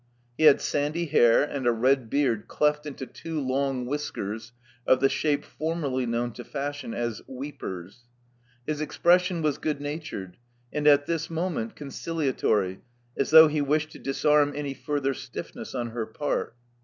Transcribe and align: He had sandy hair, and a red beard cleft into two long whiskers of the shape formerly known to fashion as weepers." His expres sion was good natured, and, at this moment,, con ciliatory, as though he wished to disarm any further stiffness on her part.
He 0.35 0.45
had 0.45 0.59
sandy 0.61 1.05
hair, 1.05 1.43
and 1.43 1.67
a 1.67 1.71
red 1.71 2.09
beard 2.09 2.47
cleft 2.47 2.87
into 2.87 3.05
two 3.05 3.39
long 3.39 3.85
whiskers 3.85 4.51
of 4.87 4.99
the 4.99 5.09
shape 5.09 5.43
formerly 5.45 6.07
known 6.07 6.33
to 6.33 6.43
fashion 6.43 6.95
as 6.95 7.21
weepers." 7.27 8.05
His 8.65 8.81
expres 8.81 9.21
sion 9.21 9.43
was 9.43 9.59
good 9.59 9.79
natured, 9.79 10.37
and, 10.73 10.87
at 10.87 11.05
this 11.05 11.29
moment,, 11.29 11.75
con 11.75 11.89
ciliatory, 11.89 12.79
as 13.15 13.29
though 13.29 13.47
he 13.47 13.61
wished 13.61 13.91
to 13.91 13.99
disarm 13.99 14.53
any 14.55 14.73
further 14.73 15.13
stiffness 15.13 15.75
on 15.75 15.91
her 15.91 16.07
part. 16.07 16.55